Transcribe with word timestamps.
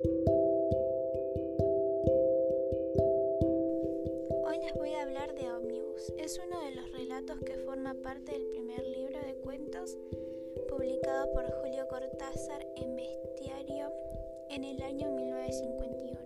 Hoy 0.00 0.18
les 4.60 4.74
voy 4.74 4.94
a 4.94 5.02
hablar 5.02 5.34
de 5.34 5.50
Omnibus. 5.50 6.12
Es 6.16 6.38
uno 6.38 6.64
de 6.64 6.70
los 6.76 6.92
relatos 6.92 7.40
que 7.40 7.56
forma 7.58 7.94
parte 7.94 8.30
del 8.30 8.46
primer 8.46 8.86
libro 8.86 9.18
de 9.26 9.34
cuentos 9.42 9.98
publicado 10.68 11.32
por 11.32 11.50
Julio 11.50 11.88
Cortázar 11.88 12.64
en 12.76 12.94
Bestiario 12.94 13.90
en 14.50 14.62
el 14.62 14.80
año 14.82 15.10
1951. 15.10 16.20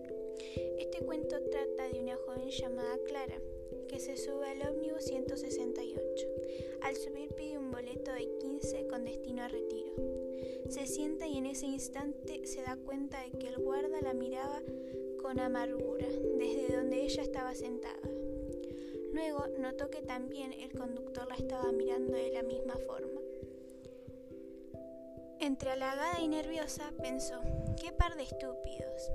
Este 0.78 0.98
cuento 1.06 1.40
trata 1.50 1.88
de 1.88 2.00
una 2.00 2.16
joven 2.16 2.50
llamada 2.50 2.98
Clara 3.06 3.40
que 3.88 3.98
se 4.00 4.18
sube 4.18 4.50
al 4.50 4.68
ómnibus 4.68 5.04
168. 5.04 6.28
Al 6.82 6.94
subir 6.96 7.32
pide 7.34 7.56
un 7.56 7.70
boleto 7.70 8.12
de 8.12 8.28
15 8.38 8.86
con 8.88 9.06
destino 9.06 9.44
a 9.44 9.48
retiro. 9.48 10.21
Se 10.72 10.86
sienta 10.86 11.26
y 11.26 11.36
en 11.36 11.44
ese 11.44 11.66
instante 11.66 12.46
se 12.46 12.62
da 12.62 12.76
cuenta 12.76 13.22
de 13.22 13.32
que 13.32 13.48
el 13.48 13.58
guarda 13.58 14.00
la 14.00 14.14
miraba 14.14 14.58
con 15.20 15.38
amargura 15.38 16.06
desde 16.38 16.74
donde 16.74 17.02
ella 17.02 17.20
estaba 17.20 17.54
sentada. 17.54 18.08
Luego 19.12 19.48
notó 19.58 19.90
que 19.90 20.00
también 20.00 20.54
el 20.54 20.72
conductor 20.72 21.28
la 21.28 21.34
estaba 21.34 21.70
mirando 21.72 22.14
de 22.14 22.32
la 22.32 22.42
misma 22.42 22.78
forma. 22.86 23.20
Entre 25.40 25.72
halagada 25.72 26.18
y 26.22 26.28
nerviosa 26.28 26.90
pensó, 27.02 27.42
qué 27.78 27.92
par 27.92 28.16
de 28.16 28.22
estúpidos. 28.22 29.12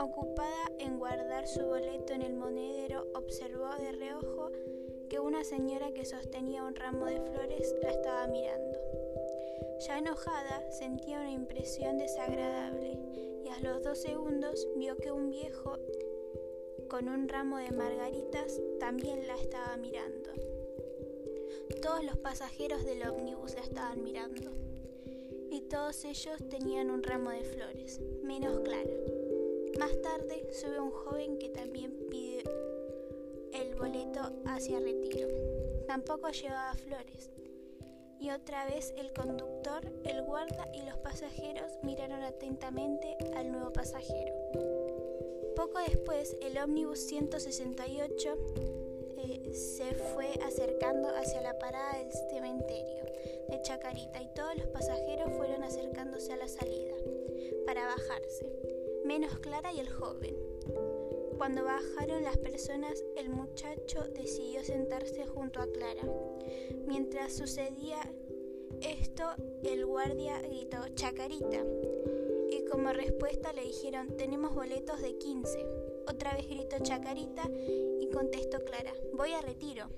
Ocupada 0.00 0.70
en 0.78 0.98
guardar 0.98 1.46
su 1.46 1.60
boleto 1.60 2.14
en 2.14 2.22
el 2.22 2.32
monedero, 2.32 3.06
observó 3.14 3.68
de 3.76 3.92
reojo 3.92 4.50
que 5.10 5.20
una 5.20 5.44
señora 5.44 5.92
que 5.92 6.06
sostenía 6.06 6.64
un 6.64 6.74
ramo 6.74 7.04
de 7.04 7.20
flores 7.20 7.74
la 7.82 7.90
estaba 7.90 8.26
mirando. 8.28 8.69
Ya 9.86 9.96
enojada, 9.96 10.70
sentía 10.70 11.20
una 11.20 11.30
impresión 11.30 11.96
desagradable 11.96 12.98
y 13.42 13.48
a 13.48 13.60
los 13.60 13.82
dos 13.82 13.98
segundos 13.98 14.68
vio 14.76 14.94
que 14.98 15.10
un 15.10 15.30
viejo 15.30 15.78
con 16.90 17.08
un 17.08 17.26
ramo 17.26 17.56
de 17.56 17.70
margaritas 17.70 18.60
también 18.78 19.26
la 19.26 19.36
estaba 19.36 19.78
mirando. 19.78 20.30
Todos 21.80 22.04
los 22.04 22.18
pasajeros 22.18 22.84
del 22.84 23.08
ómnibus 23.08 23.54
la 23.54 23.62
estaban 23.62 24.04
mirando 24.04 24.50
y 25.50 25.62
todos 25.62 26.04
ellos 26.04 26.46
tenían 26.50 26.90
un 26.90 27.02
ramo 27.02 27.30
de 27.30 27.44
flores, 27.44 28.00
menos 28.22 28.60
Clara. 28.60 28.90
Más 29.78 29.98
tarde 30.02 30.46
sube 30.52 30.78
un 30.78 30.90
joven 30.90 31.38
que 31.38 31.48
también 31.48 32.06
pide 32.10 32.42
el 33.54 33.74
boleto 33.76 34.30
hacia 34.44 34.78
retiro. 34.78 35.28
Tampoco 35.86 36.28
llevaba 36.28 36.74
flores. 36.74 37.30
Y 38.20 38.30
otra 38.30 38.66
vez 38.66 38.92
el 38.98 39.12
conductor, 39.12 39.80
el 40.04 40.22
guarda 40.22 40.68
y 40.74 40.82
los 40.82 40.96
pasajeros 40.98 41.72
miraron 41.82 42.22
atentamente 42.22 43.16
al 43.34 43.50
nuevo 43.50 43.72
pasajero. 43.72 44.34
Poco 45.56 45.78
después, 45.78 46.36
el 46.42 46.58
ómnibus 46.58 47.00
168 47.00 48.36
eh, 49.16 49.54
se 49.54 49.94
fue 49.94 50.32
acercando 50.46 51.08
hacia 51.08 51.40
la 51.40 51.58
parada 51.58 51.98
del 51.98 52.12
cementerio 52.30 53.04
de 53.48 53.60
Chacarita 53.62 54.22
y 54.22 54.28
todos 54.34 54.56
los 54.56 54.66
pasajeros 54.68 55.32
fueron 55.36 55.62
acercándose 55.62 56.32
a 56.32 56.36
la 56.36 56.48
salida 56.48 56.94
para 57.66 57.86
bajarse 57.86 58.46
menos 59.04 59.38
Clara 59.40 59.72
y 59.72 59.80
el 59.80 59.88
joven. 59.88 60.49
Cuando 61.40 61.64
bajaron 61.64 62.22
las 62.22 62.36
personas, 62.36 63.02
el 63.16 63.30
muchacho 63.30 64.02
decidió 64.14 64.62
sentarse 64.62 65.24
junto 65.24 65.62
a 65.62 65.72
Clara. 65.72 66.02
Mientras 66.86 67.32
sucedía 67.32 67.96
esto, 68.82 69.24
el 69.64 69.86
guardia 69.86 70.38
gritó 70.42 70.86
Chacarita. 70.94 71.64
Y 72.50 72.66
como 72.70 72.92
respuesta 72.92 73.54
le 73.54 73.62
dijeron, 73.62 74.18
tenemos 74.18 74.54
boletos 74.54 75.00
de 75.00 75.16
15. 75.16 75.66
Otra 76.08 76.34
vez 76.34 76.46
gritó 76.46 76.76
Chacarita 76.82 77.48
y 77.98 78.10
contestó 78.10 78.62
Clara, 78.62 78.92
voy 79.14 79.32
a 79.32 79.40
retiro. 79.40 79.88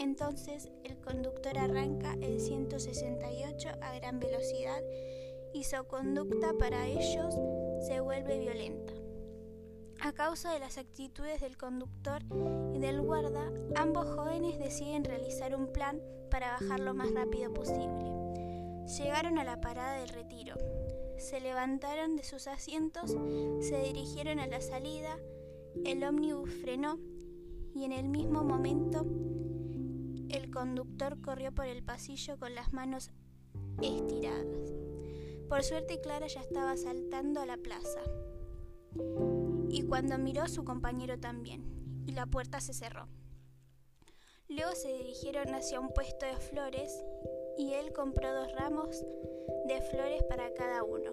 Entonces 0.00 0.68
el 0.82 0.98
conductor 0.98 1.58
arranca 1.58 2.16
el 2.20 2.40
168 2.40 3.68
a 3.80 3.94
gran 4.00 4.18
velocidad 4.18 4.82
y 5.54 5.62
su 5.62 5.84
conducta 5.84 6.54
para 6.58 6.88
ellos 6.88 7.36
se 7.86 8.00
vuelve 8.00 8.40
violenta. 8.40 8.91
A 10.04 10.12
causa 10.12 10.52
de 10.52 10.58
las 10.58 10.78
actitudes 10.78 11.40
del 11.40 11.56
conductor 11.56 12.22
y 12.74 12.80
del 12.80 13.00
guarda, 13.00 13.52
ambos 13.76 14.04
jóvenes 14.10 14.58
deciden 14.58 15.04
realizar 15.04 15.54
un 15.54 15.72
plan 15.72 16.00
para 16.28 16.58
bajar 16.58 16.80
lo 16.80 16.92
más 16.92 17.14
rápido 17.14 17.54
posible. 17.54 18.10
Llegaron 18.98 19.38
a 19.38 19.44
la 19.44 19.60
parada 19.60 20.00
del 20.00 20.08
retiro, 20.08 20.56
se 21.18 21.40
levantaron 21.40 22.16
de 22.16 22.24
sus 22.24 22.48
asientos, 22.48 23.16
se 23.60 23.80
dirigieron 23.84 24.40
a 24.40 24.48
la 24.48 24.60
salida, 24.60 25.16
el 25.84 26.02
ómnibus 26.02 26.50
frenó 26.50 26.98
y 27.72 27.84
en 27.84 27.92
el 27.92 28.08
mismo 28.08 28.42
momento 28.42 29.06
el 30.30 30.50
conductor 30.50 31.20
corrió 31.20 31.52
por 31.52 31.66
el 31.66 31.84
pasillo 31.84 32.40
con 32.40 32.56
las 32.56 32.72
manos 32.72 33.12
estiradas. 33.80 34.72
Por 35.48 35.62
suerte 35.62 36.00
Clara 36.00 36.26
ya 36.26 36.40
estaba 36.40 36.76
saltando 36.76 37.40
a 37.40 37.46
la 37.46 37.56
plaza. 37.56 38.00
Y 39.72 39.84
cuando 39.84 40.18
miró 40.18 40.46
su 40.48 40.64
compañero 40.64 41.18
también, 41.18 41.64
y 42.06 42.12
la 42.12 42.26
puerta 42.26 42.60
se 42.60 42.74
cerró. 42.74 43.08
Luego 44.46 44.72
se 44.74 44.92
dirigieron 44.92 45.54
hacia 45.54 45.80
un 45.80 45.88
puesto 45.94 46.26
de 46.26 46.36
flores 46.36 47.02
y 47.56 47.72
él 47.72 47.90
compró 47.94 48.34
dos 48.34 48.52
ramos 48.52 49.02
de 49.66 49.80
flores 49.80 50.22
para 50.24 50.52
cada 50.52 50.82
uno. 50.84 51.10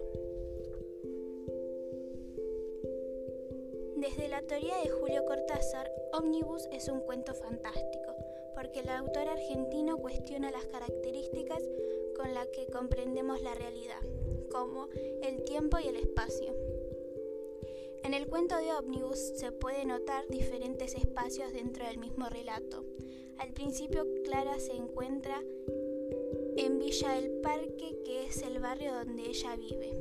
Desde 3.96 4.28
la 4.28 4.42
teoría 4.42 4.76
de 4.84 4.90
Julio 4.90 5.24
Cortázar, 5.24 5.90
Omnibus 6.12 6.68
es 6.70 6.88
un 6.88 7.00
cuento 7.00 7.34
fantástico, 7.34 8.14
porque 8.54 8.80
el 8.80 8.90
autor 8.90 9.26
argentino 9.26 9.96
cuestiona 9.96 10.50
las 10.50 10.66
características 10.66 11.62
con 12.14 12.34
las 12.34 12.46
que 12.48 12.66
comprendemos 12.66 13.40
la 13.40 13.54
realidad 13.54 14.00
como 14.52 14.88
el 15.22 15.44
tiempo 15.44 15.78
y 15.78 15.88
el 15.88 15.96
espacio. 15.96 16.69
En 18.02 18.14
el 18.14 18.26
cuento 18.28 18.56
de 18.56 18.72
Omnibus 18.72 19.18
se 19.36 19.52
puede 19.52 19.84
notar 19.84 20.26
diferentes 20.28 20.94
espacios 20.94 21.52
dentro 21.52 21.86
del 21.86 21.98
mismo 21.98 22.28
relato. 22.28 22.84
Al 23.38 23.52
principio 23.52 24.06
Clara 24.24 24.58
se 24.58 24.72
encuentra 24.72 25.42
en 26.56 26.78
Villa 26.78 27.12
del 27.12 27.40
Parque, 27.40 27.98
que 28.04 28.26
es 28.26 28.42
el 28.42 28.58
barrio 28.58 28.94
donde 28.94 29.26
ella 29.26 29.54
vive. 29.56 29.96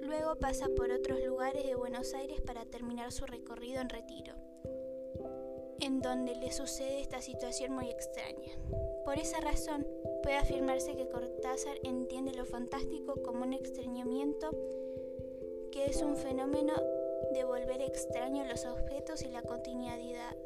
Luego 0.00 0.36
pasa 0.36 0.68
por 0.76 0.90
otros 0.90 1.24
lugares 1.24 1.64
de 1.64 1.74
Buenos 1.74 2.14
Aires 2.14 2.40
para 2.40 2.64
terminar 2.64 3.12
su 3.12 3.26
recorrido 3.26 3.80
en 3.80 3.88
retiro, 3.88 4.34
en 5.80 6.00
donde 6.00 6.34
le 6.36 6.52
sucede 6.52 7.00
esta 7.00 7.20
situación 7.20 7.72
muy 7.72 7.88
extraña. 7.90 8.52
Por 9.04 9.18
esa 9.18 9.40
razón, 9.40 9.86
puede 10.22 10.36
afirmarse 10.36 10.96
que 10.96 11.08
Cortázar 11.08 11.78
entiende 11.82 12.32
lo 12.32 12.44
fantástico 12.44 13.22
como 13.22 13.42
un 13.44 13.52
extrañamiento 13.52 14.50
que 15.70 15.86
es 15.86 16.02
un 16.02 16.16
fenómeno 16.16 16.72
de 17.32 17.44
volver 17.44 17.80
extraño 17.82 18.44
los 18.44 18.64
objetos 18.64 19.22
y 19.22 19.28
la 19.28 19.42
continuidad, 19.42 20.36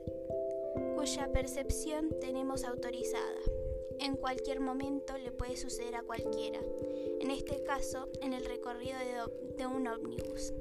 cuya 0.95 1.33
percepción 1.33 2.11
tenemos 2.21 2.65
autorizada. 2.65 3.41
En 4.01 4.17
cualquier 4.17 4.61
momento 4.61 5.17
le 5.17 5.31
puede 5.31 5.57
suceder 5.57 5.95
a 5.95 6.03
cualquiera, 6.03 6.61
en 7.21 7.31
este 7.31 7.63
caso 7.63 8.09
en 8.21 8.33
el 8.33 8.45
recorrido 8.45 8.99
de, 8.99 9.57
de 9.57 9.67
un 9.67 9.87
ómnibus. 9.87 10.53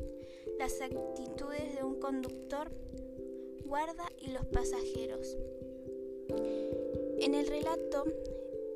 Las 0.58 0.80
actitudes 0.82 1.76
de 1.76 1.84
un 1.84 2.00
conductor, 2.00 2.72
guarda 3.66 4.10
y 4.20 4.32
los 4.32 4.46
pasajeros. 4.46 5.38
En 7.20 7.34
el 7.34 7.48
relato, 7.48 8.06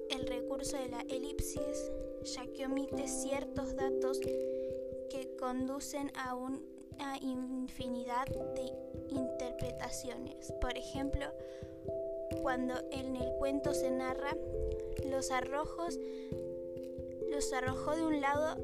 el 0.10 0.26
recurso 0.26 0.78
de 0.78 0.90
la 0.90 1.02
elipsis, 1.02 1.92
ya 2.24 2.46
que 2.48 2.66
omite 2.66 3.08
ciertos 3.08 3.76
datos 3.76 4.20
que 5.10 5.36
conducen 5.38 6.12
a 6.16 6.36
una 6.36 7.18
infinidad 7.22 8.26
de 8.28 8.74
interpretaciones. 9.10 10.54
Por 10.60 10.78
ejemplo, 10.78 11.26
cuando 12.42 12.76
en 12.92 13.16
el 13.16 13.32
cuento 13.40 13.74
se 13.74 13.90
narra 13.92 14.36
los 15.06 15.32
arrojos, 15.32 16.00
los 17.30 17.52
arrojó 17.54 17.96
de 17.96 18.06
un 18.06 18.22
lado 18.22 18.58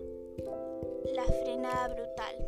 la 1.14 1.26
frenada 1.26 1.88
brutal. 1.90 2.48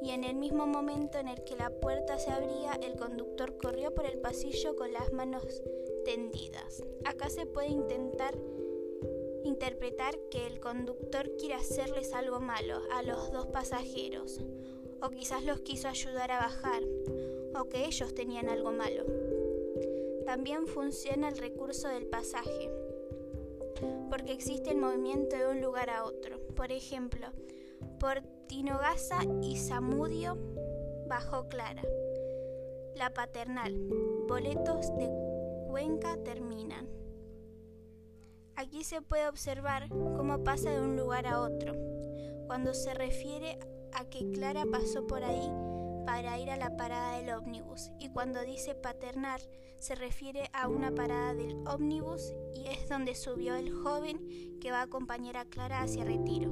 Y 0.00 0.10
en 0.10 0.24
el 0.24 0.36
mismo 0.36 0.66
momento 0.66 1.18
en 1.18 1.28
el 1.28 1.42
que 1.44 1.56
la 1.56 1.70
puerta 1.70 2.18
se 2.18 2.30
abría, 2.30 2.74
el 2.82 2.96
conductor 2.96 3.58
corrió 3.58 3.92
por 3.94 4.06
el 4.06 4.18
pasillo 4.18 4.76
con 4.76 4.92
las 4.92 5.12
manos 5.12 5.44
Acá 7.04 7.28
se 7.28 7.46
puede 7.46 7.68
intentar 7.68 8.34
interpretar 9.48 10.14
que 10.30 10.46
el 10.46 10.60
conductor 10.60 11.30
quiere 11.38 11.54
hacerles 11.54 12.12
algo 12.12 12.40
malo 12.40 12.80
a 12.92 13.02
los 13.02 13.32
dos 13.32 13.46
pasajeros, 13.46 14.40
o 15.00 15.10
quizás 15.10 15.44
los 15.44 15.60
quiso 15.60 15.88
ayudar 15.88 16.30
a 16.30 16.38
bajar, 16.38 16.82
o 17.58 17.68
que 17.68 17.86
ellos 17.86 18.14
tenían 18.14 18.48
algo 18.48 18.70
malo. 18.70 19.04
También 20.26 20.66
funciona 20.66 21.28
el 21.28 21.38
recurso 21.38 21.88
del 21.88 22.06
pasaje, 22.06 22.70
porque 24.10 24.32
existe 24.32 24.70
el 24.70 24.76
movimiento 24.76 25.36
de 25.36 25.46
un 25.46 25.60
lugar 25.60 25.90
a 25.90 26.04
otro. 26.04 26.38
Por 26.54 26.70
ejemplo, 26.70 27.28
Por 27.98 28.20
Tinogasa 28.46 29.20
y 29.42 29.56
Samudio 29.56 30.36
bajo 31.08 31.48
Clara. 31.48 31.82
La 32.94 33.14
paternal. 33.14 33.74
Boletos 34.26 34.94
de 34.98 35.08
Cuenca 35.68 36.16
terminan. 36.24 36.88
Aquí 38.58 38.82
se 38.82 39.00
puede 39.02 39.28
observar 39.28 39.88
cómo 39.88 40.42
pasa 40.42 40.70
de 40.70 40.80
un 40.80 40.96
lugar 40.96 41.28
a 41.28 41.40
otro, 41.40 41.74
cuando 42.48 42.74
se 42.74 42.92
refiere 42.92 43.56
a 43.92 44.04
que 44.06 44.32
Clara 44.32 44.64
pasó 44.68 45.06
por 45.06 45.22
ahí 45.22 45.48
para 46.04 46.36
ir 46.40 46.50
a 46.50 46.56
la 46.56 46.76
parada 46.76 47.18
del 47.18 47.30
ómnibus 47.30 47.92
y 48.00 48.08
cuando 48.08 48.42
dice 48.42 48.74
paternar 48.74 49.40
se 49.78 49.94
refiere 49.94 50.50
a 50.52 50.66
una 50.66 50.92
parada 50.92 51.34
del 51.34 51.54
ómnibus 51.68 52.34
y 52.56 52.66
es 52.66 52.88
donde 52.88 53.14
subió 53.14 53.54
el 53.54 53.72
joven 53.72 54.58
que 54.60 54.72
va 54.72 54.80
a 54.80 54.86
acompañar 54.86 55.36
a 55.36 55.44
Clara 55.44 55.82
hacia 55.82 56.02
Retiro. 56.02 56.50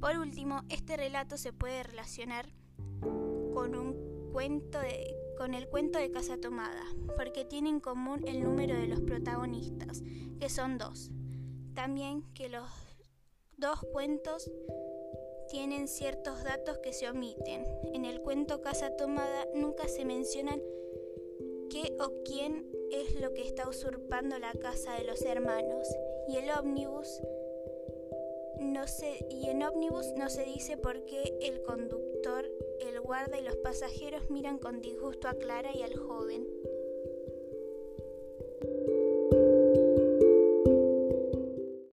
Por 0.00 0.18
último, 0.18 0.62
este 0.68 0.96
relato 0.96 1.36
se 1.36 1.52
puede 1.52 1.82
relacionar 1.82 2.46
con 3.00 3.74
un 3.74 4.30
cuento 4.32 4.78
de, 4.78 5.16
con 5.42 5.54
el 5.54 5.66
cuento 5.66 5.98
de 5.98 6.12
Casa 6.12 6.36
Tomada, 6.40 6.84
porque 7.16 7.44
tiene 7.44 7.68
en 7.68 7.80
común 7.80 8.22
el 8.28 8.44
número 8.44 8.76
de 8.76 8.86
los 8.86 9.00
protagonistas, 9.00 10.00
que 10.38 10.48
son 10.48 10.78
dos. 10.78 11.10
También 11.74 12.22
que 12.32 12.48
los 12.48 12.70
dos 13.56 13.80
cuentos 13.92 14.48
tienen 15.48 15.88
ciertos 15.88 16.44
datos 16.44 16.78
que 16.78 16.92
se 16.92 17.10
omiten. 17.10 17.64
En 17.92 18.04
el 18.04 18.20
cuento 18.20 18.60
Casa 18.60 18.94
Tomada 18.94 19.48
nunca 19.52 19.88
se 19.88 20.04
mencionan 20.04 20.62
qué 21.68 21.92
o 21.98 22.22
quién 22.24 22.64
es 22.92 23.20
lo 23.20 23.34
que 23.34 23.42
está 23.42 23.68
usurpando 23.68 24.38
la 24.38 24.52
casa 24.52 24.94
de 24.94 25.02
los 25.02 25.22
hermanos. 25.22 25.88
Y 26.28 26.36
el 26.36 26.50
ómnibus 26.56 27.20
no 28.60 28.86
se, 28.86 29.26
y 29.28 29.48
en 29.48 29.64
ómnibus 29.64 30.06
no 30.16 30.28
se 30.30 30.44
dice 30.44 30.76
por 30.76 31.04
qué 31.04 31.36
el 31.40 31.62
conductor, 31.62 32.48
el 32.80 32.91
guarda 33.02 33.38
y 33.38 33.44
los 33.44 33.56
pasajeros 33.56 34.30
miran 34.30 34.58
con 34.58 34.80
disgusto 34.80 35.28
a 35.28 35.34
Clara 35.34 35.70
y 35.74 35.82
al 35.82 35.96
joven. 35.96 36.46